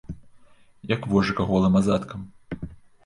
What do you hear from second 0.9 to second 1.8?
Як вожыка голым